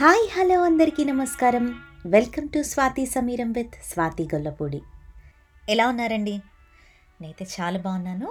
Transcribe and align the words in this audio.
Hi 0.00 0.28
hello 0.34 0.62
అందరికీ 0.62 1.04
నమస్కారం. 1.04 1.64
Welcome 2.06 2.48
to 2.48 2.62
Swathi 2.62 3.06
Sameeram 3.06 3.52
with 3.52 3.74
Swathi 3.84 4.24
Gollapudi. 4.24 4.80
ఎలా 5.68 5.88
ఉన్నారండి? 5.88 6.40
నేనైతే 7.20 7.46
చాలా 7.56 7.78
బాగున్నాను. 7.78 8.28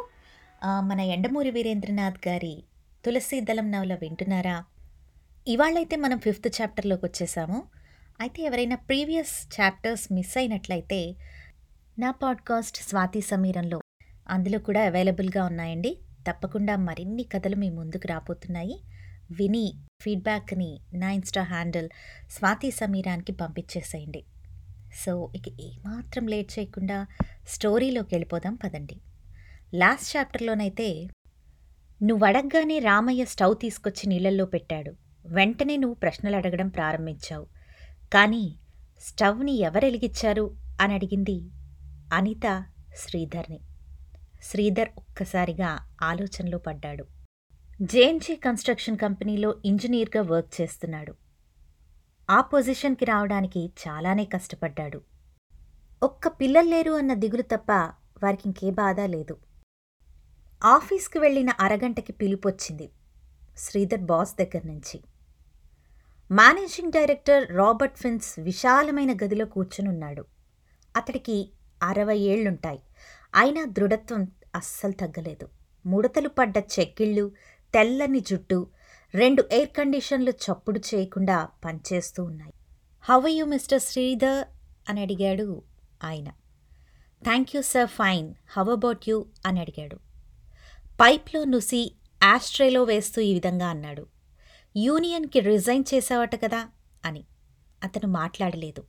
మన 0.65 0.99
ఎండమూరి 0.99 1.51
వీరేంద్రనాథ్ 1.51 2.27
గారి 2.27 2.63
తులసి 3.05 3.41
దళం 3.41 3.71
నవల 3.71 3.95
వింటున్నారా? 3.95 4.63
ఇవాళైతే 5.47 5.95
మనం 5.95 6.19
ఫిఫ్త్ 6.19 6.61
చాప్టర్లోకి 6.61 7.05
వచ్చేసాము. 7.05 7.63
అయితే 8.19 8.43
ఎవరైనా 8.43 8.75
ప్రీవియస్ 8.75 9.61
చాప్టర్స్ 9.61 10.13
మిస్ 10.13 10.37
అయినట్లయితే 10.37 11.15
నా 11.99 12.11
పాడ్కాస్ట్ 12.11 12.77
స్వాతి 12.77 13.21
సమీరంలో 13.21 13.81
అందులో 14.29 14.59
కూడా 14.59 14.83
అవైలబుల్గా 14.85 15.45
ఉన్నాయండి. 15.45 15.97
తప్పకుండా 16.29 16.75
మరిన్ని 16.75 17.23
కథలు 17.23 17.55
మీ 17.55 17.69
ముందుకు 17.69 18.07
రాబోతున్నాయి. 18.07 18.79
విని 19.31 19.73
ఫీడ్బ్యాక్ని 20.01 20.79
నా 20.93 21.11
ఇన్స్టా 21.11 21.43
హ్యాండిల్ 21.43 21.89
స్వాతి 22.31 22.71
సమీరానికి 22.71 23.31
పంపించేసేయండి. 23.31 24.23
సో 24.93 25.31
ఇక 25.35 25.61
ఏమాత్రం 25.61 26.27
లేట్ 26.27 26.59
చేయకుండా 26.59 27.07
స్టోరీలోకి 27.47 28.15
వెళ్ళిపోదాం 28.15 28.55
పదండి. 28.55 29.01
లాస్ట్ 29.73 30.17
చాప్టర్లోనైతే 30.17 31.07
నువ్వు 32.03 32.25
అడగగానే 32.25 32.79
రామయ్య 32.79 33.25
స్టవ్ 33.25 33.55
తీసుకొచ్చి 33.61 34.07
నీళ్ళల్లో 34.07 34.45
పెట్టాడు. 34.45 34.93
వెంటనే 35.25 35.77
నువ్వు 35.77 35.95
ప్రశ్నలు 35.95 36.35
అడగడం 36.35 36.67
ప్రారంభించావు. 36.67 37.47
కానీ 38.13 38.55
స్టవ్ని 39.01 39.51
ఎవరు 39.51 39.85
వెలిగించారు 39.85 40.55
అని 40.81 40.93
అడిగింది 40.93 41.41
అనిత 42.13 42.65
శ్రీధర్ని. 42.97 43.59
శ్రీధర్ 44.43 44.89
ఒక్కసారిగా 44.97 45.79
ఆలోచనలో 46.01 46.57
పడ్డాడు. 46.57 47.18
జేఎన్జే 47.81 48.35
కన్స్ట్రక్షన్ 48.35 48.97
కంపెనీలో 48.97 49.55
ఇంజనీర్గా 49.65 50.23
వర్క్ 50.23 50.61
చేస్తున్నాడు. 50.61 51.15
ఆ 52.29 52.41
పొజిషన్కి 52.41 53.05
రావడానికి 53.05 53.71
చాలానే 53.87 54.25
కష్టపడ్డాడు. 54.25 55.01
ఒక్క 56.03 56.27
పిల్లలు 56.27 56.69
లేరు 56.69 56.91
అన్న 56.91 57.13
దిగులు 57.13 57.41
తప్ప 57.41 57.71
వారికి 58.23 58.43
ఇంకే 58.45 58.71
బాధ 58.71 58.99
లేదు. 58.99 59.37
ఆఫీస్కి 60.63 61.19
వెళ్ళిన 61.19 61.49
అరగంటకి 61.59 62.11
పిలుపొచ్చింది 62.13 62.89
శ్రీధర్ 63.57 64.01
బాస్ 64.01 64.35
దగ్గర 64.39 64.61
నుంచి. 64.65 65.01
మేనేజింగ్ 66.31 66.91
డైరెక్టర్ 66.91 67.51
రాబర్ట్ 67.51 67.97
ఫిన్స్ 67.97 68.39
విశాలమైన 68.39 69.13
గదిలో 69.13 69.45
కూర్చునున్నాడు 69.45 70.25
అతడికి 70.97 71.51
అరవై 71.83 72.17
ఏళ్ళుంటాయి 72.17 72.79
అయినా 73.35 73.65
దృఢత్వం 73.65 74.27
అస్సలు 74.55 74.91
తగ్గలేదు. 74.91 75.49
ముడతలు 75.85 76.29
పడ్డ 76.29 76.57
చెక్కిళ్ళు 76.57 77.31
తెల్లని 77.73 78.19
జుట్టు 78.19 78.67
రెండు 79.15 79.43
ఎయిర్ 79.51 79.69
కండిషన్లు 79.69 80.29
చప్పుడు 80.29 80.79
చేయకుండా 80.79 81.49
పనిచేస్తూ 81.65 82.23
ఉన్నాయి. 82.23 82.53
హౌ 83.01 83.27
యూ 83.27 83.45
మిస్టర్ 83.45 83.81
శ్రీధర్ 83.81 84.47
అని 84.89 85.01
అడిగాడు 85.01 85.63
ఆయన. 86.03 86.29
Thank 87.23 87.55
you 87.55 87.61
sir 87.61 87.87
fine 87.87 88.33
how 88.57 88.71
about 88.71 89.09
you 89.09 89.25
అని 89.45 89.59
అడిగాడు. 89.59 89.95
పైప్లో 91.01 91.43
నుసి 91.43 91.95
ఆస్ట్రేలో 92.23 92.83
వేస్తూ 92.83 93.21
ఈ 93.21 93.33
విధంగా 93.33 93.67
అన్నాడు. 93.67 94.07
యూనియన్కి 94.77 95.39
రిజైన్ 95.39 95.83
చేసావట 95.93 96.35
కదా? 96.35 96.67
అని. 97.05 97.25
అతను 97.83 98.07
మాట్లాడలేదు. 98.07 98.83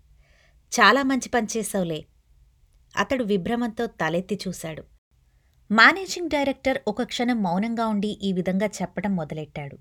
చాలా 0.81 1.03
మంచి 1.03 1.29
పని 1.29 1.47
చేసావులే 1.57 2.05
అతడు 2.97 3.25
విభ్రమంతో 3.25 3.87
తలెత్తి 3.87 4.41
చూశాడు. 4.49 4.85
మేనేజింగ్ 5.73 6.29
డైరెక్టర్ 6.29 6.79
ఒక 6.89 7.03
క్షణం 7.03 7.43
మౌనంగా 7.43 7.87
ఉండి 7.87 8.19
ఈ 8.23 8.33
విధంగా 8.33 8.67
చెప్పడం 8.67 9.17
మొదలెట్టాడు. 9.17 9.79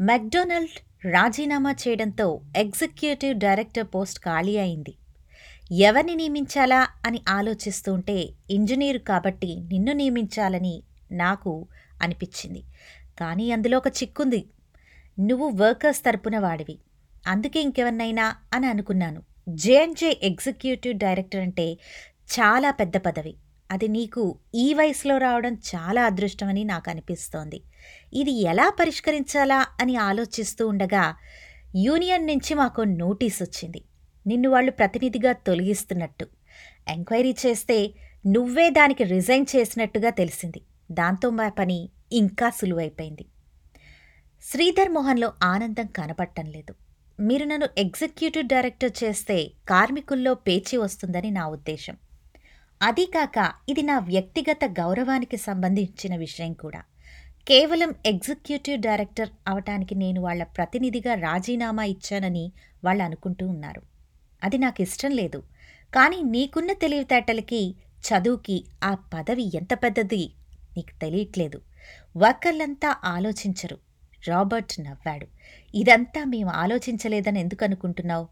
మెక్డొనాల్డ్ 0.00 1.06
రాజీనామా 1.12 1.72
చేయడంతో 1.72 2.40
ఎగ్జిక్యూటివ్ 2.56 3.38
డైరెక్టర్ 3.38 3.86
పోస్ట్ 3.94 4.20
ఖాళీ 4.20 4.56
అయింది. 4.56 4.94
ఎవరిని 5.72 6.14
నియమించాలా 6.14 6.88
అని 7.06 7.22
ఆలోచిస్తూ 7.28 7.92
ఉంటే 7.92 8.28
కాబట్టి 9.08 9.60
నిన్ను 9.72 9.92
నియమించాలని 9.92 10.82
నాకు 11.12 11.68
అనిపించింది. 12.02 12.62
కానీ 13.20 13.52
అందులో 13.52 13.78
ఒక 13.78 13.88
చిక్కుంది. 13.88 14.46
నువ్వు 15.20 15.48
వర్కర్స్ 15.48 16.04
తరపున 16.04 16.38
వాడివి. 16.38 16.78
అందుకే 17.26 17.60
ఇంకెవరినైనా 17.60 18.36
అని 18.52 18.66
అనుకున్నాను. 18.66 19.22
జేఎన్జే 19.48 20.20
ఎగ్జిక్యూటివ్ 20.22 20.98
డైరెక్టర్ 20.98 21.40
అంటే 21.40 21.74
చాలా 22.16 22.70
పెద్ద 22.70 22.96
పదవి. 22.96 23.36
అది 23.70 23.88
నీకు 23.88 24.38
ఈ 24.54 24.74
వయసులో 24.74 25.18
రావడం 25.18 25.54
చాలా 25.54 26.04
అదృష్టమని 26.04 26.64
నాకు 26.64 26.90
అనిపిస్తోంది. 26.90 27.62
ఇది 28.12 28.32
ఎలా 28.32 28.70
పరిష్కరించాలా 28.70 29.66
అని 29.80 29.96
ఆలోచిస్తూ 29.96 30.68
ఉండగా 30.68 31.16
యూనియన్ 31.76 32.26
నుంచి 32.26 32.54
మాకు 32.54 32.80
నోటీస్ 32.80 33.42
వచ్చింది. 33.42 33.84
నిన్ను 34.26 34.50
వాళ్ళు 34.50 34.70
ప్రతినిధిగా 34.70 35.32
తొలగిస్తున్నట్టు. 35.32 36.26
ఎంక్వైరీ 36.88 37.36
చేస్తే 37.46 37.94
నువ్వే 38.26 38.70
దానికి 38.70 39.04
రిజైన్ 39.04 39.46
చేసినట్టుగా 39.56 40.10
తెలిసింది. 40.10 40.62
దాంతో 40.92 41.30
మా 41.30 41.48
పని 41.48 41.88
ఇంకా 42.12 42.50
సులువైపోయింది. 42.50 43.26
శ్రీధర్ 44.42 44.88
మోహన్లో 44.88 45.32
ఆనందం 45.42 45.86
కనపడటం 45.86 46.46
లేదు. 46.46 46.74
మీరు 47.20 47.44
నన్ను 47.44 47.68
ఎగ్జిక్యూటివ్ 47.78 48.48
డైరెక్టర్ 48.48 48.92
చేస్తే 49.04 49.52
కార్మికుల్లో 49.68 50.34
పేచీ 50.34 50.76
వస్తుందని 50.76 51.30
నా 51.30 51.48
ఉద్దేశం. 51.48 51.96
అదీకాక 52.82 53.52
ఇది 53.68 53.82
నా 53.82 53.98
వ్యక్తిగత 53.98 54.64
గౌరవానికి 54.64 55.36
సంబంధించిన 55.36 56.16
విషయం 56.16 56.52
కూడా. 56.52 56.80
కేవలం 57.48 57.94
ఎగ్జిక్యూటివ్ 58.06 58.80
డైరెక్టర్ 58.80 59.28
అవటానికి 59.48 59.94
నేను 59.94 60.20
వాళ్ళ 60.20 60.42
ప్రతినిధిగా 60.44 61.14
రాజీనామా 61.14 61.84
ఇచ్చానని 61.84 62.52
వాళ్ళు 62.84 63.04
అనుకుంటూ 63.04 63.48
ఉన్నారు. 63.48 63.82
అది 64.44 64.58
నాకు 64.58 64.82
ఇష్టం 64.82 65.10
లేదు. 65.10 65.42
కానీ 65.94 66.22
నీకున్న 66.22 66.72
తెలివితేటలకి 66.72 67.74
చదువుకి 68.08 68.64
ఆ 68.84 68.94
పదవి 68.94 69.56
ఎంత 69.56 69.74
పెద్దది 69.74 70.32
నీకు 70.76 71.00
తెలియట్లేదు. 71.00 71.60
వర్కర్లంతా 72.16 72.96
ఆలోచించరు. 73.04 73.78
రాబర్ట్ 74.28 74.80
నవ్వాడు. 74.80 75.26
ఇదంతా 75.74 76.24
మేము 76.24 76.50
ఆలోచించలేదని 76.50 77.40
ఎందుకు 77.40 77.64
అనుకుంటున్నావు? 77.64 78.28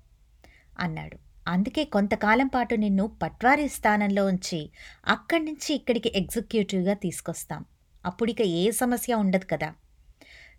అన్నాడు. 0.79 1.28
అందుకే 1.49 1.85
కొంతకాలం 1.85 2.47
పాటు 2.47 2.75
నిన్ను 2.75 3.13
పట్వారీ 3.23 3.69
స్థానంలో 3.69 4.27
ఉంచి 4.27 4.71
అక్కడి 5.07 5.45
నుంచి 5.45 5.75
ఇక్కడికి 5.75 6.13
ఎగ్జిక్యూటివ్గా 6.15 6.95
తీసుకొస్తాం. 6.95 7.65
అప్పుడిక 8.07 8.41
ఏ 8.41 8.71
సమస్య 8.71 9.15
ఉండదు 9.15 9.45
కదా. 9.45 9.75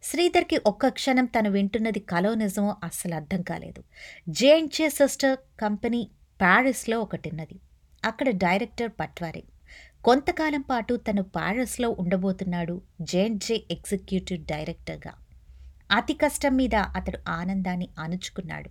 శ్రీధర్కి 0.04 0.62
ఒక్క 0.66 0.88
క్షణం 0.88 1.26
తను 1.26 1.50
వింటున్నది 1.50 2.00
కలో 2.00 2.36
నిజమో 2.36 2.76
అస్సలు 2.84 3.16
అర్థం 3.16 3.42
కాలేదు. 3.42 3.84
జేఎన్జే 4.30 4.90
సిస్టర్ 4.90 5.38
కంపెనీ 5.60 6.10
ప్యారిస్లో 6.42 7.00
ఒకటిన్నది. 7.00 7.60
అక్కడ 8.06 8.30
డైరెక్టర్ 8.30 8.92
పట్వారే. 9.00 9.44
కొంతకాలం 10.06 10.62
పాటు 10.62 10.94
తను 10.96 11.24
ప్యారిస్లో 11.24 11.96
ఉండబోతున్నాడు 12.00 12.82
జేఎన్జే 13.02 13.64
ఎగ్జిక్యూటివ్ 13.72 14.46
డైరెక్టర్గా. 14.46 15.12
అతి 15.92 16.14
కష్టం 16.14 16.56
మీద 16.56 16.76
అతడు 16.76 17.20
ఆనందాన్ని 17.28 17.90
అణుచుకున్నాడు 18.00 18.70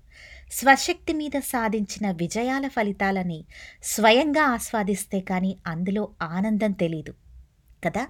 స్వశక్తి 0.53 1.12
మీద 1.12 1.39
సాధించిన 1.39 2.11
విజయాల 2.11 2.69
ఫలితాలని 2.69 3.45
స్వయంగా 3.83 4.43
ఆస్వాదిస్తే 4.43 5.21
కానీ 5.21 5.56
అందులో 5.67 6.09
ఆనందం 6.23 6.73
తెలీదు 6.73 7.15
కదా? 7.84 8.09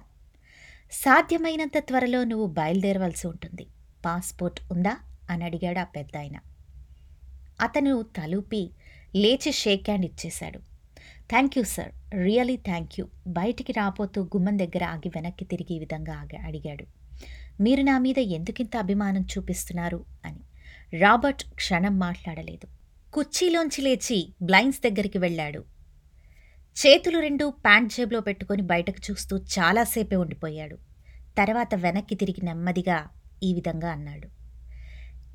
సాధ్యమైనంత 0.91 1.77
త్వరలో 1.77 2.23
నువ్వు 2.23 2.47
బయలుదేరవలసి 2.47 3.27
ఉంటుంది. 3.27 3.67
పాస్పోర్ట్ 4.05 4.59
ఉందా? 4.71 4.97
అని 5.29 5.45
అడిగాడు 5.45 5.79
ఆ 5.79 5.83
పెద్ద 5.83 6.11
అతను 7.61 8.01
తలూపి 8.01 8.69
లేచి 9.15 9.51
షేక్ 9.51 9.81
హ్యాండ్ 9.81 10.05
ఇచ్చేశాడు. 10.05 10.59
Thank 11.29 11.57
you 11.57 11.63
sir. 11.63 11.91
Really 12.15 12.57
thank 12.57 12.99
you. 12.99 13.07
బయటికి 13.27 13.71
రాపోతూ 13.71 14.23
గుమ్మం 14.23 14.59
దగ్గర 14.59 14.83
ఆగి 14.83 15.09
వెనక్కి 15.09 15.45
తిరిగి 15.45 15.75
ఈ 15.75 15.79
విధంగా 15.79 16.13
ఆగి 16.13 16.37
అడిగాడు. 16.37 16.85
మీరు 17.59 17.81
నా 17.81 17.97
మీద 17.97 18.19
ఎందుకింత 18.19 18.77
అభిమానం 18.77 19.21
చూపిస్తున్నారు 19.21 20.05
అని. 20.25 20.39
రాబర్ట్ 20.99 21.43
క్షణం 21.55 21.99
మాట్లాడలేదు. 21.99 22.67
కుర్చీలోంచి 23.13 23.81
లేచి 23.81 24.33
బ్లైండ్స్ 24.41 24.79
దగ్గరికి 24.79 25.17
వెళ్ళాడు. 25.17 25.59
చేతులు 26.87 27.19
రెండు 27.19 27.53
ప్యాంట్ 27.65 27.93
జేబులో 27.93 28.19
పెట్టుకుని 28.19 28.61
బయటకు 28.61 29.11
చూస్తూ 29.11 29.37
చాలాసేపే 29.37 30.15
ఉండిపోయాడు. 30.15 30.75
తర్వాత 31.37 31.75
వెనక్కి 31.75 32.15
తిరిగి 32.15 32.45
నెమ్మదిగా 32.45 33.07
ఈ 33.43 33.53
విధంగా 33.53 33.91
అన్నాడు. 33.91 34.27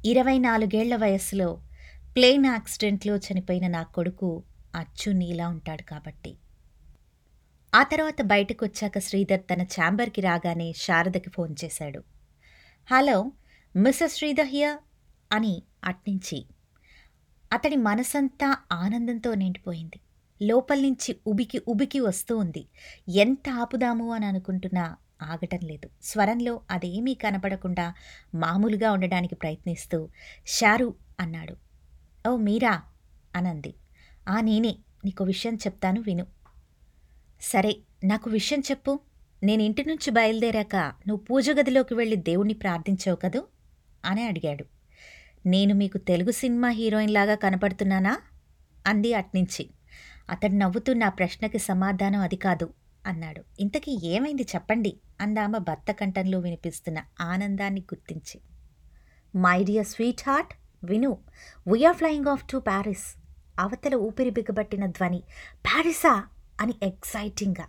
ఇరవై 0.06 0.38
నాలుగేళ్ళ 0.38 0.96
వయస్సులో 0.96 1.60
ప్లేన్ 2.16 2.46
యాక్సిడెంట్లో 2.46 3.16
చనిపోయిన 3.16 3.66
నా 3.66 3.82
కొడుకు 3.82 4.42
అచ్చు 4.74 5.12
నీలా 5.12 5.48
ఉంటాడు 5.48 5.82
కాబట్టి. 5.82 6.36
ఆ 7.74 7.82
తర్వాత 7.82 8.22
బయటకు 8.22 8.64
వచ్చాక 8.64 8.98
శ్రీధర్ 8.98 9.40
తన 9.40 9.62
ఛాంబర్కి 9.62 10.20
రాగానే 10.20 10.72
శారదకి 10.72 11.30
ఫోన్ 11.30 11.54
చేశాడు. 11.64 12.13
హలో 12.90 13.32
మిస్సెస్ 13.76 14.16
శ్రీధర్ 14.16 14.46
హియర్ 14.46 14.78
అని 15.32 15.62
అట్నుంచి 15.84 16.46
అతడి 17.52 17.76
మనసంతా 17.76 18.56
ఆనందంతో 18.72 19.34
నిండిపోయింది. 19.34 20.00
లోపల 20.42 20.80
నుంచి 20.80 21.16
ఉబికి 21.26 21.62
ఉబికి 21.68 22.00
వస్తూ 22.00 22.36
ఉంది. 22.36 22.68
ఎంత 23.08 23.50
ఆపుదాము 23.50 24.12
అని 24.12 24.26
అనుకుంటున్నా 24.26 24.96
ఆగటం 25.22 25.58
లేదు. 25.64 25.90
స్వరంలో 26.02 26.60
అదేమీ 26.70 27.14
కనపడకుండా 27.14 27.94
మామూలుగా 28.34 28.92
ఉండడానికి 28.92 29.34
ప్రయత్నిస్తూ 29.34 30.08
షారు 30.46 30.94
అన్నాడు. 31.20 31.56
ఓ 32.28 32.36
మీరా 32.36 32.82
అనంది. 33.36 33.74
ఆ 34.28 34.40
నేనే 34.40 34.78
నీకు 35.04 35.24
విషయం 35.24 35.54
చెప్తాను 35.54 36.00
విను. 36.00 36.26
సరే 37.40 37.76
నాకు 38.04 38.30
విషయం 38.30 38.60
చెప్పు. 38.60 39.00
నేను 39.44 39.62
ఇంటి 39.62 39.84
నుంచి 39.84 40.10
బయలుదేరాక 40.10 40.76
నువ్వు 40.76 41.16
పూజ 41.16 41.50
గదిలోకి 41.50 41.94
వెళ్ళి 41.94 42.16
దేవుణ్ణి 42.16 42.54
ప్రార్థించావు 42.54 43.16
కదూ? 43.16 43.42
అని 44.04 44.26
అడిగాడు. 44.26 44.64
నేను 45.46 45.74
మీకు 45.74 45.98
తెలుగు 45.98 46.30
సినిమా 46.30 46.68
హీరోయిన్ 46.68 47.10
లాగా 47.10 47.34
కనపడుతున్నానా? 47.34 48.18
అంది 48.86 49.14
అట్నుంచి. 49.14 49.70
అతడు 50.30 50.52
నవ్వుతూ 50.52 50.92
నా 50.92 51.08
ప్రశ్నకి 51.08 51.58
సమాధానం 51.58 52.20
అది 52.20 52.36
కాదు 52.36 52.74
అన్నాడు. 53.06 53.42
ఇంతకీ 53.60 54.00
ఏమైంది 54.04 54.42
చెప్పండి 54.42 54.96
అందామ 55.20 55.56
భర్త 55.56 55.92
కంఠంలో 55.92 56.38
వినిపిస్తున్న 56.38 56.98
ఆనందాన్ని 57.20 57.80
గుర్తించి. 57.80 58.40
మై 59.40 59.64
డియర్ 59.64 59.86
స్వీట్ 59.86 60.28
హార్ట్ 60.28 60.54
విను 60.84 61.18
we're 61.72 61.96
flying 61.96 62.26
off 62.26 62.44
to 62.52 62.58
Paris 62.58 63.22
అవతల 63.58 63.94
ఊపిరి 63.94 64.30
బిగబట్టిన 64.30 64.86
ధ్వని 64.86 65.22
ప్యారిసా 65.64 66.24
అని 66.60 66.74
ఎక్సైటింగ్గా 66.82 67.66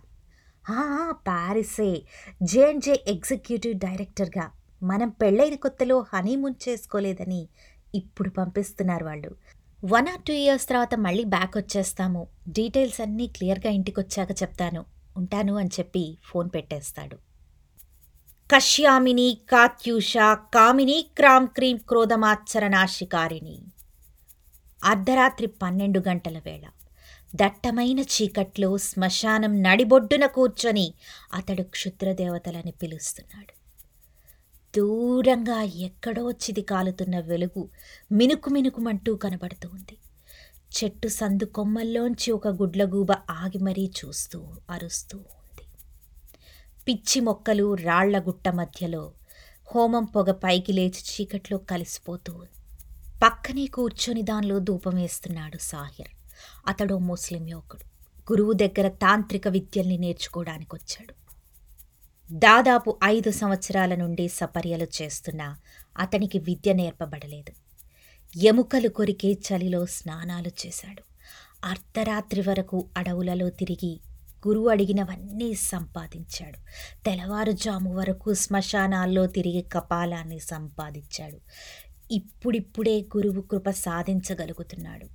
ప్యారిసే 1.10 2.02
జేఎన్జే 2.42 3.04
ఎగ్జిక్యూటివ్ 3.08 3.74
డైరెక్టర్గా 3.74 4.50
మనం 4.82 5.08
పెళ్ళైన 5.08 5.54
కొత్తలో 5.54 6.06
హనీమూన్ 6.14 6.54
చేసుకోలేదని 6.68 7.48
ఇప్పుడు 7.94 8.30
పంపిస్తున్నారు 8.30 9.04
వాళ్ళు. 9.04 9.36
వన్ 9.84 10.08
ఆర్ 10.08 10.22
టూ 10.22 10.34
ఇయర్స్ 10.34 10.68
తర్వాత 10.68 10.94
మళ్ళీ 10.94 11.24
బ్యాక్ 11.24 11.56
వచ్చేస్తాము. 11.56 12.26
డీటెయిల్స్ 12.48 13.00
అన్నీ 13.00 13.26
క్లియర్గా 13.26 13.72
ఇంటికి 13.72 14.00
వచ్చాక 14.00 14.30
చెప్తాను. 14.30 14.84
ఉంటాను 15.16 15.54
అని 15.54 15.68
చెప్పి 15.68 16.18
ఫోన్ 16.24 16.50
పెట్టేస్తాడు. 16.54 17.16
కశ్యామిని 18.54 19.38
కాత్యూష 19.50 20.14
కామిని 20.54 21.06
క్రామ్ 21.16 21.48
క్రీం 21.48 21.76
క్రోధమాచరణాశికారిణి 21.76 23.58
అర్ధరాత్రి 24.84 25.46
పన్నెండు 25.46 26.02
గంటల 26.08 26.38
వేళ. 26.38 26.62
దట్టమైన 27.34 28.00
చీకట్లో 28.00 28.78
శ్మశానం 28.78 29.62
నడిబొడ్డున 29.62 30.26
కూర్చొని 30.26 30.94
అతడు 31.34 31.62
క్షుద్రదేవతలని 31.62 32.70
పిలుస్తున్నాడు. 32.70 33.52
దూరంగా 34.76 35.62
ఎక్కడో 35.62 36.30
చిది 36.30 36.62
కాలుతున్న 36.62 37.20
వెలుగు 37.20 37.68
మినుకు 38.12 38.50
మినుకుమంటూ 38.50 39.16
కనబడుతూ 39.16 39.68
ఉంది. 39.68 39.96
చెట్టు 40.76 41.08
సందు 41.08 41.44
కొమ్మల్లోంచి 41.44 42.32
ఒక 42.32 42.48
గుడ్లగూబ 42.48 43.12
ఆగి 43.12 43.58
మరీ 43.58 43.90
చూస్తూ 43.98 44.46
అరుస్తూ 44.70 45.18
ఉంది. 45.18 45.64
పిచ్చి 46.88 47.20
మొక్కలు 47.20 47.74
రాళ్ళ 47.74 48.18
గుట్ట 48.18 48.48
మధ్యలో 48.48 49.12
హోమం 49.74 50.04
పొగ 50.04 50.30
పైకి 50.30 50.72
లేచి 50.72 51.02
చీకట్లో 51.12 51.58
కలిసిపోతూ 51.58 52.32
ఉంది. 52.32 52.48
పక్కనే 53.24 53.66
కూర్చొని 53.66 54.22
దానిలో 54.22 54.58
ధూపం 54.58 54.94
వేస్తున్నాడు 54.94 55.58
సాహిర్. 55.62 56.15
అతడు 56.66 56.98
ముస్లిం 56.98 57.48
యువకుడు. 57.48 57.84
గురువు 58.32 58.52
దగ్గర 58.52 58.88
తాంత్రిక 58.88 59.48
విద్యల్ని 59.48 59.98
నేర్చుకోవడానికి 59.98 60.76
వచ్చాడు 60.76 61.14
దాదాపు 62.32 62.98
ఐదు 63.04 63.30
సంవత్సరాల 63.30 63.94
నుండి 63.94 64.28
సపర్యలు 64.28 64.86
చేస్తున్నా 65.02 65.56
అతనికి 65.98 66.38
విద్య 66.38 66.72
నేర్పబడలేదు. 66.72 67.52
ఎముకలు 68.38 68.88
కొరికే 68.88 69.32
చలిలో 69.32 69.86
స్నానాలు 69.86 70.50
చేశాడు. 70.66 71.02
అర్ధరాత్రి 71.64 72.40
వరకు 72.40 72.88
అడవులలో 72.96 73.50
తిరిగి 73.50 74.00
గురువు 74.48 74.68
అడిగినవన్నీ 74.68 75.54
సంపాదించాడు. 75.54 76.58
తెల్లవారుజాము 77.04 77.94
వరకు 77.94 78.34
శ్మశానాల్లో 78.34 79.26
తిరిగి 79.26 79.62
కపాలాన్ని 79.62 80.38
సంపాదించాడు. 80.38 81.40
ఇప్పుడిప్పుడే 82.10 83.00
గురువు 83.00 83.40
కృప 83.40 83.70
సాధించగలుగుతున్నాడు. 83.70 85.06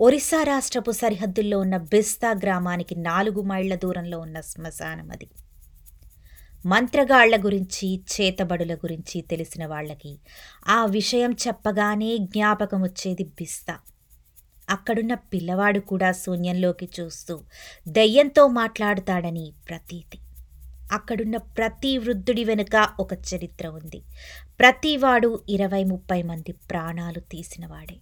ఒరిస్సా 0.00 0.42
రాష్ట్రపు 0.42 0.90
సరిహద్దుల్లో 0.90 1.58
ఉన్న 1.58 1.76
బిస్తా 1.76 2.30
గ్రామానికి 2.30 2.94
నాలుగు 2.94 3.42
మైళ్ళ 3.42 3.74
దూరంలో 3.74 4.18
ఉన్న 4.18 4.40
శ్మశానం 4.40 5.10
అది. 5.10 5.28
మంత్రగాళ్ళ 6.66 7.44
గురించి 7.44 8.04
చేతబడుల 8.12 8.74
గురించి 8.74 9.20
తెలిసిన 9.20 9.66
వాళ్ళకి 9.66 10.18
ఆ 10.68 10.84
విషయం 10.84 11.32
చెప్పగానే 11.32 12.18
జ్ఞాపకం 12.18 12.82
వచ్చేది 12.82 13.24
బిస్తా. 13.24 13.78
అక్కడున్న 14.70 15.14
పిల్లవాడు 15.14 15.80
కూడా 15.80 16.12
శూన్యంలోకి 16.12 16.88
చూస్తూ 17.00 17.42
దయ్యంతో 17.88 18.48
మాట్లాడుతాడని 18.48 19.52
ప్రతీతి. 19.68 20.18
అక్కడున్న 20.92 21.36
ప్రతి 21.36 21.98
వృద్ధుడి 21.98 22.44
వెనుక 22.44 22.88
ఒక 23.00 23.12
చరిత్ర 23.14 23.68
ఉంది. 23.68 24.02
ప్రతివాడు 24.60 25.40
ఇరవై 25.48 25.84
ముప్పై 25.84 26.22
మంది 26.22 26.52
ప్రాణాలు 26.52 27.20
తీసినవాడే 27.20 27.96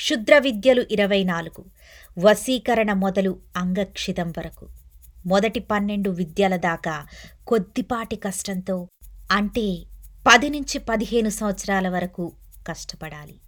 క్షుద్ర 0.00 0.38
విద్యలు 0.38 0.86
ఇరవై 0.90 1.24
నాలుగు. 1.24 1.64
వశీకరణ 2.18 2.92
మొదలు 2.92 3.40
అంగక్షితం 3.56 4.32
వరకు. 4.38 4.68
మొదటి 5.26 5.60
పన్నెండు 5.60 6.10
విద్యల 6.10 6.56
దాకా 6.56 7.06
కొద్దిపాటి 7.46 8.16
కష్టంతో 8.16 8.88
అంటే 9.32 9.84
పది 10.26 10.48
నుంచి 10.48 10.78
పదిహేను 10.78 11.28
సంవత్సరాల 11.28 11.88
వరకు 11.88 12.32
కష్టపడాలి. 12.68 13.40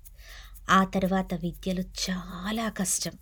ఆ 0.70 0.84
తర్వాత 0.84 1.34
విద్యలు 1.34 1.80
చాలా 1.80 2.68
కష్టం. 2.68 3.12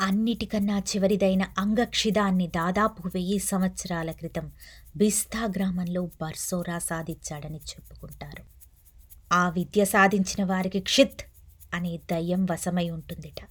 అన్నిటికన్నా 0.00 0.78
చివరిదైన 0.78 1.46
అంగక్షిదాన్ని 1.58 2.46
దాదాపు 2.46 3.08
వెయ్యి 3.14 3.38
సంవత్సరాల 3.38 4.10
క్రితం 4.10 4.52
బిస్తా 4.96 5.44
గ్రామంలో 5.56 6.06
బర్సోరా 6.06 6.78
సాధించాడని 6.78 7.58
చెప్పుకుంటారు. 7.58 8.44
ఆ 9.32 9.48
విద్య 9.48 9.84
సాధించిన 9.84 10.44
వారికి 10.44 10.80
క్షిత్ 10.80 11.27
అనే 11.74 11.96
దయ్యం 11.96 12.44
వశమై 12.44 12.90
ఉంటుందిట. 12.90 13.44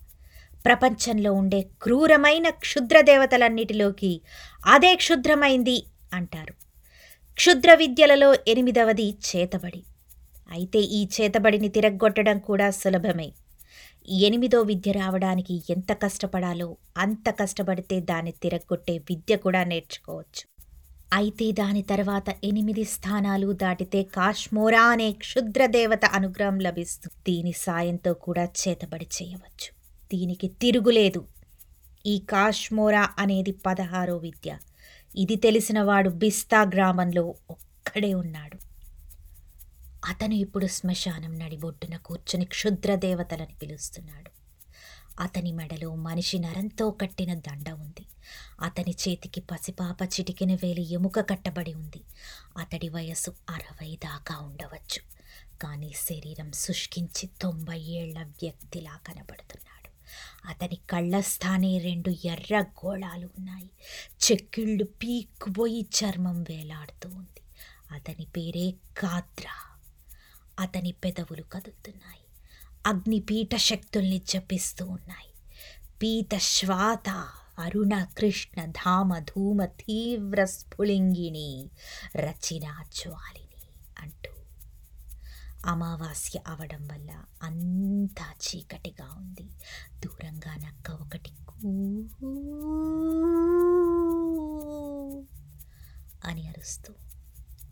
ప్రపంచంలో 0.65 1.33
ఉండే 1.33 1.61
క్రూరమైన 1.81 2.49
క్షుద్ర 2.49 3.01
దేవతలన్నిటిలోకి 3.01 4.21
అదే 4.65 4.95
క్షుద్రమైంది 4.95 5.83
అంటారు. 6.13 6.53
క్షుద్ర 7.33 7.73
విద్యలలో 7.73 8.35
ఎనిమిదవది 8.47 9.11
చేతబడి. 9.11 9.83
అయితే 10.51 10.79
ఈ 10.79 11.09
చేతబడిని 11.21 11.69
తిరగ్గొట్టడం 11.69 12.39
కూడా 12.39 12.69
సులభమే. 12.69 13.33
ఎనిమిదో 14.09 14.61
విద్య 14.61 14.91
రావడానికి 14.91 15.63
ఎంత 15.69 15.93
కష్టపడాలో 15.93 16.77
అంత 16.97 17.29
కష్టపడితే 17.29 17.99
దాన్ని 17.99 18.31
తిరగొట్టే 18.31 18.97
విద్య 18.97 19.37
కూడా 19.37 19.63
నేర్చుకోవచ్చు. 19.63 20.56
అయితే 21.13 21.51
దాని 21.51 21.81
తర్వాత 21.81 22.29
ఎనిమిది 22.43 22.83
స్థానాలు 22.83 23.53
దాటితే 23.53 24.03
కాశ్మోరా 24.03 24.83
అనే 24.83 25.11
క్షుద్ర 25.11 25.65
దేవత 25.65 26.05
అనుగ్రహం 26.05 26.59
లభిస్తుంది 26.59 27.15
దీని 27.25 27.51
సాయంతో 27.51 28.13
కూడా 28.13 28.43
చేతబడి 28.43 29.05
చేయవచ్చు. 29.05 29.69
దీనికి 30.13 30.47
తిరుగులేదు 30.47 31.27
ఈ 32.05 32.19
కాశ్మోరా 32.19 33.09
అనేది 33.19 33.51
పదహారో 33.51 34.17
విద్య. 34.17 34.57
ఇది 35.15 35.35
తెలిసినవాడు 35.35 36.09
బిస్తా 36.09 36.63
గ్రామంలో 36.63 37.35
ఒక్కడే 37.49 38.13
ఉన్నాడు. 38.13 38.57
అతను 40.05 40.33
ఇప్పుడు 40.33 40.65
శ్మశానం 40.65 41.39
నడిబొడ్డున 41.39 41.97
కూర్చుని 41.97 42.45
క్షుద్ర 42.45 42.95
దేవతలని 42.95 43.55
పిలుస్తున్నాడు. 43.61 44.36
అతని 45.19 45.51
మెడలో 45.51 45.95
మనిషి 45.95 46.39
నరంతో 46.39 46.91
కట్టిన 46.91 47.33
దండ 47.33 47.69
ఉంది. 47.69 48.05
అతని 48.61 48.95
చేతికి 49.07 49.41
పసిపాప 49.41 50.03
చిటికిన 50.03 50.53
వేలి 50.53 50.93
ఎముక 50.93 51.29
కట్టబడి 51.29 51.73
ఉంది. 51.73 52.01
అతడి 52.57 52.89
వయస్సు 52.89 53.31
అరవై 53.49 53.95
దాకా 53.95 54.37
ఉండవచ్చు. 54.37 55.17
కానీ 55.61 55.93
శరీరం 55.93 56.51
శుష్కించి 56.51 57.29
తొంభై 57.41 57.79
ఏళ్ళ 57.79 58.19
వ్యక్తిలా 58.19 58.99
కనబడుతున్నాడు. 59.07 59.87
అతని 60.47 60.75
కళ్ళ 60.75 61.19
స్థానే 61.19 61.77
రెండు 61.77 62.27
ఎర్ర 62.27 62.61
గోళాలు 62.61 63.29
ఉన్నాయి. 63.37 63.69
చెక్కిళ్ళు 64.09 64.83
పీక్కుపోయి 64.83 65.81
చర్మం 65.81 66.43
వేలాడుతూ 66.43 67.09
ఉంది. 67.09 67.41
అతని 67.91 68.25
పేరే 68.25 68.71
కాద్రా. 68.71 69.53
అతని 70.59 70.91
పెదవులు 70.91 71.41
కదులుతున్నాయి. 71.41 72.26
అగ్నిపీఠ 72.87 73.55
శక్తుల్ని 73.55 74.21
జపిస్తూ 74.29 74.85
ఉన్నాయి. 74.85 75.29
పీత 76.01 76.37
శ్వాత 76.37 77.09
అరుణ 77.59 78.03
కృష్ణ 78.03 78.65
ధామ 78.65 79.19
ధూమ 79.19 79.65
తీవ్ర 79.65 80.45
స్ఫులింగిని 80.45 81.69
రచిన 82.15 82.75
జ్వాలిని 82.95 83.69
అంటూ 83.99 84.31
అమావాస్య 85.65 86.39
అవడం 86.47 86.87
వల్ల 86.93 87.11
అంతా 87.43 88.25
చీకటిగా 88.25 89.13
ఉంది. 89.17 89.49
దూరంగా 89.99 90.55
నక్క 90.55 90.91
ఒకటి 90.91 91.31
అని 96.25 96.47
అరుస్తూ 96.47 96.93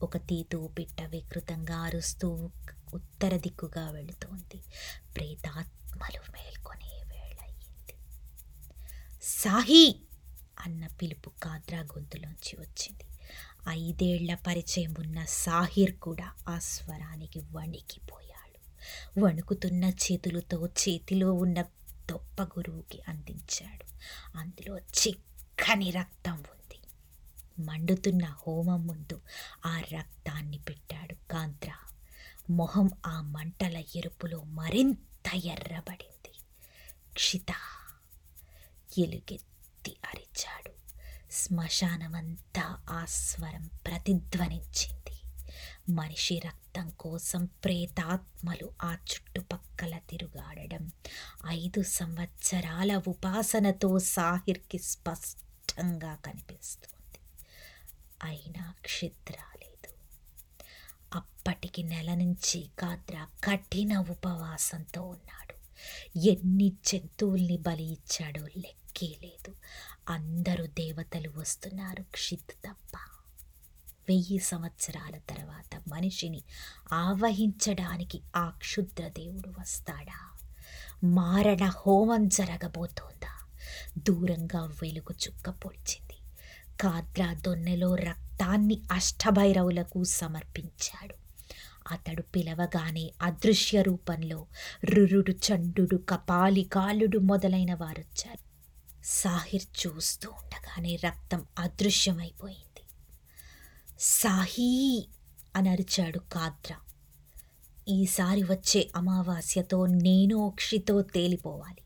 ఒక 0.02 0.18
తీతు 0.18 0.70
పిట్ట 0.78 1.02
వికృతంగా 1.02 1.78
అరుస్తూ 1.78 2.50
ఉత్తర 2.94 3.38
దిక్కుగా 3.38 3.92
వెళుతోంది. 3.92 4.60
ప్రేతాత్మలు 5.16 6.32
మేల్కొనే 6.32 7.04
వేళయింది 7.04 7.94
సాహి! 9.22 9.86
అన్న 10.60 10.88
పిలుపు 10.88 11.30
కాద్రా 11.44 11.82
గొంతులోంచి 11.84 12.60
వచ్చింది. 12.60 13.06
ఐదేళ్ళ 13.70 14.36
పరిచయం 14.48 14.96
ఉన్న 15.00 15.26
సాహిర్ 15.26 16.00
కూడా 16.00 16.34
ఆ 16.48 16.60
స్వరానికి 16.60 17.40
వణికిపోయాడు. 17.52 18.60
వణుకుతున్న 19.20 19.86
చేతులతో 20.04 20.68
చేతిలో 20.82 21.34
ఉన్న 21.34 21.60
దొప్ప 22.12 22.44
గురువుకి 22.44 23.02
అందించాడు. 23.08 23.86
అందులో 24.36 24.78
చిక్కని 24.78 25.92
రక్తం 25.92 26.34
ఉంది. 26.34 26.80
మండుతున్న 27.60 28.26
హోమం 28.40 28.88
ముందు 28.88 29.18
ఆ 29.66 29.80
రక్తాన్ని 29.94 30.58
పెట్టాడు 30.60 31.16
కాంద్ర. 31.32 31.72
మొహం 32.50 32.90
ఆ 33.08 33.22
మంటల 33.22 33.84
ఎరుపులో 33.96 34.44
మరింత 34.44 35.36
ఎర్రబడింది. 35.36 36.34
క్షిత 37.14 37.56
ఎలుగెత్తి 38.98 39.96
అరిచాడు. 40.06 40.72
శ్మశానమంతా 41.32 42.78
ఆ 42.90 43.06
స్వరం 43.06 43.70
ప్రతిధ్వనించింది. 43.86 45.20
మనిషి 45.90 46.40
రక్తం 46.40 46.90
కోసం 46.90 47.46
ప్రేతాత్మలు 47.46 48.72
ఆ 48.84 48.94
చుట్టుపక్కల 48.94 49.98
తిరుగాడడం 50.10 50.92
ఐదు 51.48 51.84
సంవత్సరాల 51.84 53.02
ఉపాసనతో 53.08 54.00
సాహిర్కి 54.00 54.78
స్పష్టంగా 54.78 56.16
కనిపిస్తుంది. 56.16 57.20
అయినా 58.24 58.74
క్షిద్ర 58.82 59.34
అప్పటికి 61.16 61.84
నెల 61.84 62.14
నుంచి 62.14 62.70
కాద్ర 62.80 63.28
కఠిన 63.44 63.98
ఉపవాసంతో 63.98 65.02
ఉన్నాడు. 65.02 65.54
ఎన్ని 66.20 66.74
జంతువుల్ని 66.86 67.58
బలి 67.58 67.84
ఇచ్చాడో 67.84 68.42
లెక్కే 68.42 69.16
లేదు. 69.24 69.56
అందరూ 70.10 70.68
దేవతలు 70.68 71.32
వస్తున్నారు 71.38 72.04
క్షిత్ 72.04 72.52
తప్ప 72.52 72.98
వెయ్యి 74.10 74.40
సంవత్సరాల 74.40 75.18
తర్వాత 75.18 75.82
మనిషిని 75.88 76.44
ఆవహించడానికి 76.94 78.22
ఆ 78.36 78.50
క్షుద్ర 78.50 79.08
దేవుడు 79.08 79.62
వస్తాడా? 79.62 80.32
మారణ 81.04 81.66
హోమం 81.66 82.28
జరగబోతోందా? 82.28 83.48
దూరంగా 83.98 84.66
వెలుగు 84.66 85.14
చుక్క 85.14 85.50
పొడిచింది. 85.50 86.05
కాద్రా 86.82 87.34
దొన్నెలో 87.34 87.96
రక్తాన్ని 87.96 88.82
అష్టభైరవులకు 88.92 90.04
సమర్పించాడు. 90.04 91.16
అతడు 91.92 92.22
పిలవగానే 92.22 93.12
అదృశ్య 93.22 93.82
రూపంలో 93.82 94.46
రురుడు 94.84 95.32
చండు 95.32 95.96
కపాలి 95.96 96.64
కాలుడు 96.64 97.18
మొదలైన 97.18 97.74
వారొచ్చారు. 97.74 98.46
సాహిర్ 99.06 99.88
చూస్తూ 99.88 100.30
ఉండగానే 100.30 100.96
రక్తం 100.96 101.46
అదృశ్యమైపోయింది. 101.60 102.82
సాహీ 104.00 105.08
అని 105.56 105.70
అరిచాడు 105.70 106.20
కాద్రా 106.20 106.78
ఈసారి 107.88 108.44
వచ్చే 108.44 108.90
అమావాస్యతో 108.96 109.86
నేను 109.86 110.48
అక్షితో 110.48 111.02
తేలిపోవాలి. 111.02 111.85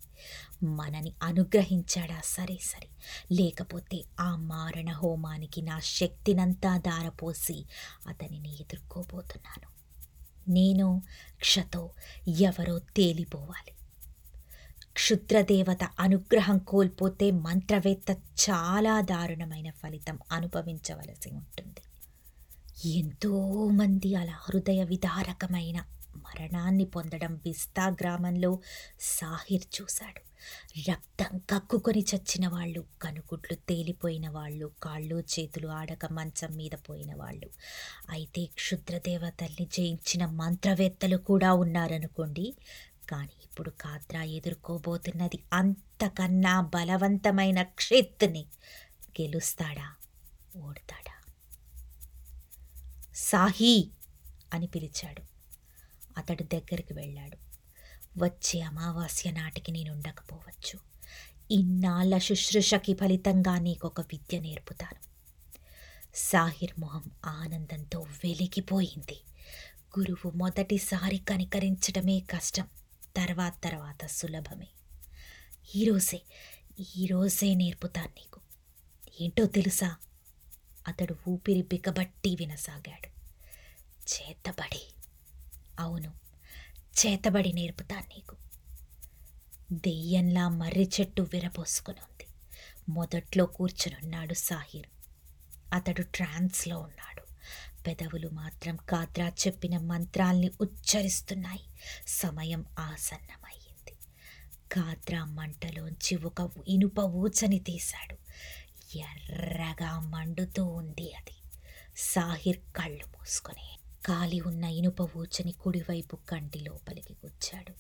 మనని 0.64 1.14
అనుగ్రహించాడా? 1.24 2.22
సరే 2.26 2.58
సరే. 2.62 2.88
లేకపోతే 3.36 4.04
ఆ 4.20 4.36
మారణ 4.36 4.92
హోమానికి 4.92 5.62
నా 5.62 5.80
శక్తినంతా 5.80 6.78
దారపోసి 6.78 7.66
అతనిని 8.08 8.54
ఎదుర్కోబోతున్నాను. 8.54 9.80
నేను 10.52 11.02
క్షతో 11.40 11.92
ఎవరో 12.28 12.80
తేలిపోవాలి. 12.80 13.72
క్షుద్రదేవత 14.94 15.84
అనుగ్రహం 16.00 16.58
కోల్పోతే 16.58 17.32
మంత్రవేత్త 17.32 18.12
చాలా 18.50 19.02
దారుణమైన 19.02 19.72
ఫలితం 19.72 20.20
అనుభవించవలసి 20.32 21.32
ఉంటుంది. 21.32 21.82
ఎంతోమంది 22.90 24.16
అలా 24.16 24.38
హృదయ 24.42 24.84
విదారకమైన 24.84 25.86
మరణాన్ని 26.16 26.86
పొందడం 26.86 27.36
బిస్తా 27.36 27.88
గ్రామంలో 27.88 28.60
సాహిర్ 29.00 29.82
చూశాడు. 29.82 30.29
రక్తం 30.90 31.38
కక్కుకొని 31.38 32.06
చచ్చిన 32.16 32.48
వాళ్ళు 32.48 32.86
కనుగుడ్లు 33.02 33.56
తేలిపోయిన 33.56 34.30
వాళ్ళు 34.30 34.72
కాళ్ళు 34.84 35.16
చేతులు 35.16 35.68
ఆడక 35.68 36.06
మంచం 36.06 36.56
మీద 36.56 36.72
పోయిన 36.90 37.16
వాళ్ళు. 37.16 37.50
అయితే 38.10 38.46
క్షుద్రదేవతల్ని 38.46 39.66
జయించిన 39.74 40.26
మంత్రవేత్తలు 40.26 41.18
కూడా 41.18 41.54
ఉన్నారనుకోండి. 41.54 42.54
కానీ 43.10 43.34
ఇప్పుడు 43.44 43.70
కాత్రా 43.70 44.24
ఎదుర్కోబోతున్నది 44.24 45.40
అంతకన్నా 45.54 46.62
బలవంతమైన 46.62 47.62
క్షేత్ని 47.62 48.46
గెలుస్తాడా? 49.22 49.88
ఓడతాడా? 50.58 51.16
సాహీ 53.16 53.90
అని 54.54 54.68
పిలిచాడు. 54.68 55.22
అతడు 56.18 56.44
దగ్గరికి 56.44 56.94
వెళ్ళాడు. 56.94 57.49
వచ్చే 58.18 58.62
అమావాస్య 58.62 59.32
నాటికి 59.32 59.72
నేను 59.72 59.92
ఉండకపోవచ్చు. 59.92 60.80
ఇన్నాళ్ళ 61.52 62.18
శుశ్రూషకి 62.18 62.94
ఫలితంగా 62.94 63.60
నీకొక 63.60 64.02
విద్య 64.02 64.40
నేర్పుతాను. 64.40 65.10
సాహిర్ 66.16 66.72
మొహం 66.80 67.04
ఆనందంతో 67.26 68.02
వెలిగిపోయింది. 68.02 69.22
గురువు 70.00 70.32
మొదటిసారి 70.32 71.18
కనికరించడమే 71.18 72.20
కష్టం. 72.20 72.68
తర్వాత 73.16 73.54
తర్వాత 73.64 74.06
సులభమే. 74.06 74.68
ఈరోజే 75.76 76.22
ఈరోజే 76.98 77.54
నేర్పుతాను 77.54 78.08
నీకు. 78.08 78.40
ఏంటో 79.22 79.46
తెలుసా? 79.46 79.96
అతడు 80.88 81.16
ఊపిరి 81.28 81.62
బిగబట్టి 81.62 82.36
వినసాగాడు. 82.36 83.10
చేతబడి. 84.14 84.94
అవును 85.80 86.29
చేతబడి 87.06 87.54
నేర్పుతాను 87.54 88.02
నీకు. 88.02 88.36
దెయ్యంలా 89.72 90.50
మర్రి 90.50 90.90
చెట్టు 91.00 91.22
విరపోసుకుని 91.22 91.98
ఉంది 92.00 92.28
మొదట్లో 92.90 93.46
కూర్చునున్నాడు 93.46 94.34
సాహిర్. 94.34 94.88
అతడు 95.74 96.02
ట్రాన్స్లో 96.02 96.80
ఉన్నాడు. 96.80 97.24
పెదవులు 97.84 98.30
మాత్రం 98.30 98.76
కాద్రా 98.76 99.28
చెప్పిన 99.28 99.78
మంత్రాల్ని 99.78 100.52
ఉచ్చరిస్తున్నాయి. 100.62 101.66
సమయం 102.08 102.66
ఆసన్నమయ్యింది. 102.80 103.98
కాద్రా 104.72 105.26
మంటలోంచి 105.26 106.18
ఒక 106.18 106.50
ఇనుప 106.68 107.00
ఊచని 107.00 107.60
తీశాడు. 107.60 108.18
ఎర్రగా 108.98 110.00
మండుతూ 110.00 110.66
ఉంది 110.66 111.14
అది. 111.14 111.36
సాహిర్ 111.98 112.58
కళ్ళు 112.76 113.06
మూసుకునే 113.06 113.79
కాలి 114.06 114.42
ఉన్న 114.42 114.64
ఇనుప 114.64 115.02
ఊచని 115.18 115.52
కుడివైపు 115.52 116.18
కంటి 116.30 116.60
లోపలికి 116.60 117.14
గుచ్చాడు. 117.26 117.74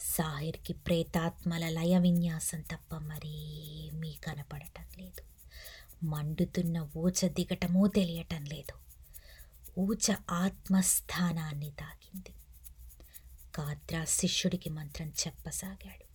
సాహిర్కి 0.00 0.72
ప్రేతాత్మల 0.72 1.68
లయ 1.68 1.98
విన్యాసం 1.98 2.60
తప్ప 2.60 2.94
మరేమీ 2.94 4.18
కనపడటం 4.24 4.84
లేదు. 4.98 5.22
మండుతున్న 6.04 6.88
ఊచ 6.96 7.28
దిగటమో 7.28 7.86
తెలియటం 7.86 8.44
లేదు. 8.44 8.82
ఊచ 9.80 10.16
ఆత్మస్థానాన్ని 10.30 11.70
తాకింది. 11.70 12.34
కాద్రా 13.54 14.04
శిష్యుడికి 14.04 14.70
మంత్రం 14.70 15.08
చెప్పసాగాడు. 15.08 16.12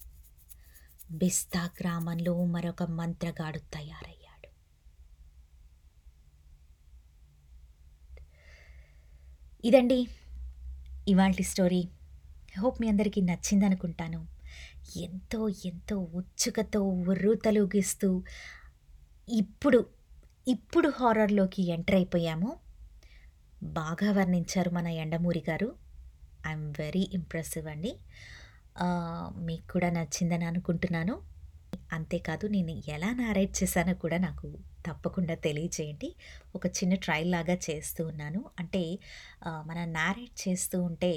బిస్తా 1.14 1.70
గ్రామంలో 1.82 2.46
మరొక 2.46 2.84
మంత్రగాడు 2.84 3.60
తయారయ్యాడు. 3.60 4.27
ఇదండి 9.66 10.08
ఇవాళ 11.08 11.32
స్టోరీ. 11.42 11.88
హోప్ 12.60 12.82
మీ 12.82 12.88
అందరికీ 12.88 13.22
నచ్చిందనుకుంటాను. 13.22 14.28
ఎంతో 14.98 15.50
ఎంతో 15.50 15.98
ఉత్సుకతో 16.14 16.82
ఉర్రు 16.82 17.34
తలుగిస్తూ 17.34 18.24
ఇప్పుడు 19.30 19.80
ఇప్పుడు 20.48 20.90
హారర్లోకి 20.90 21.70
ఎంటర్ 21.70 21.96
అయిపోయాము. 21.96 22.58
బాగా 23.64 24.12
వర్ణించారు 24.12 24.70
మన 24.70 24.88
ఎండమూరి 24.88 25.44
గారు. 25.50 25.76
ఐఎమ్ 26.48 26.74
వెరీ 26.80 27.10
ఇంప్రెసివ్ 27.14 27.68
అండి. 27.68 27.96
మీకు 29.38 29.74
కూడా 29.74 29.90
నచ్చిందని 29.90 30.46
అనుకుంటున్నాను. 30.46 31.22
అంతేకాదు 31.94 32.46
నేను 32.48 32.74
ఎలా 32.88 33.10
నారేట్ 33.14 33.54
చేశానో 33.60 33.94
కూడా 33.94 34.18
నాకు 34.18 34.48
తప్పకుండా 34.88 35.36
తెలియచేయండి. 35.36 36.10
ఒక 36.56 36.66
చిన్న 36.68 36.94
ట్రయల్ 36.96 37.32
లాగా 37.32 37.56
చేస్తూ 37.68 38.02
ఉన్నాను. 38.08 38.46
అంటే 38.60 38.82
మనం 39.48 39.94
నారేట్ 39.94 40.36
చేస్తూ 40.48 40.78
ఉంటే 40.82 41.12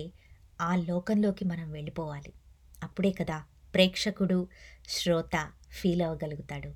ఆ 0.61 0.77
లోకంలోకి 0.77 1.45
మనం 1.45 1.71
వెళ్ళిపోవాలి. 1.71 2.33
అప్పుడే 2.83 3.11
కదా 3.11 3.39
ప్రేక్షకుడు 3.75 4.39
శ్రోత 4.89 5.37
ఫీల్ 5.71 6.03
అవ్వగలుగుతాడు. 6.03 6.71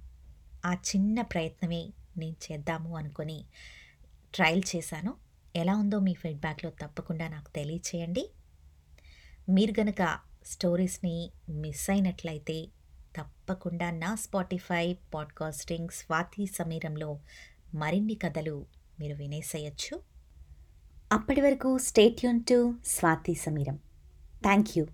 ఆ 0.66 0.72
చిన్న 0.90 1.20
ప్రయత్నమే 1.32 1.82
నేను 2.18 2.36
చేద్దాము 2.46 2.96
అనుకొని 2.96 3.38
ట్రయల్ 4.34 4.62
చేశాను. 4.76 5.14
ఎలా 5.56 5.74
ఉందో 5.76 5.98
మీ 5.98 6.14
ఫీడ్బ్యాక్లో 6.14 6.70
తప్పకుండా 6.82 7.28
నాకు 7.28 7.50
తెలియచేయండి. 7.50 8.24
మీరు 9.48 9.80
గనక 9.80 10.02
స్టోరీస్ని 10.46 11.16
మిస్ 11.48 11.90
అయినట్లయితే 11.90 12.56
తప్పకుండా 13.16 13.90
నా 13.90 14.14
స్పాటిఫై 14.14 14.96
పాడ్కాస్టింగ్ 15.14 15.88
స్వాతి 15.88 16.46
సమీరంలో 16.46 17.18
మరిన్ని 17.74 18.14
కథలు 18.14 18.66
మీరు 19.00 19.14
వినేసేయచ్చు. 19.14 20.02
అప్పటి 21.12 21.40
వరకు 21.40 21.78
stay tune 21.78 22.40
to 22.40 22.74
Swathi 22.86 23.34
Sameeram. 23.34 23.76
Thank 24.42 24.78
you 24.78 24.86